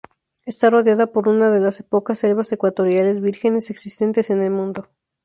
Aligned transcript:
Está 0.47 0.71
rodeada 0.71 1.11
por 1.11 1.27
una 1.27 1.51
de 1.51 1.59
las 1.59 1.83
pocas 1.83 2.17
selvas 2.17 2.51
ecuatoriales 2.51 3.21
vírgenes 3.21 3.69
existentes 3.69 4.31
en 4.31 4.41
el 4.41 4.49
mundo. 4.49 4.89